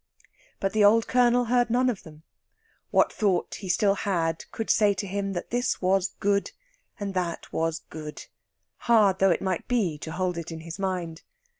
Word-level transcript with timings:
But 0.59 0.73
the 0.73 0.83
old 0.83 1.05
Colonel 1.07 1.45
heard 1.45 1.69
none 1.69 1.87
of 1.87 2.01
them. 2.01 2.23
What 2.89 3.13
thought 3.13 3.53
he 3.59 3.69
still 3.69 3.93
had 3.93 4.45
could 4.51 4.71
say 4.71 4.95
to 4.95 5.05
him 5.05 5.33
that 5.33 5.51
this 5.51 5.79
was 5.79 6.15
good 6.19 6.53
and 6.99 7.13
that 7.13 7.53
was 7.53 7.83
good, 7.91 8.25
hard 8.89 9.19
though 9.19 9.29
it 9.29 9.43
might 9.43 9.67
be 9.67 9.99
to 9.99 10.11
hold 10.13 10.39
it 10.39 10.51
in 10.51 10.67
mind. 10.79 11.21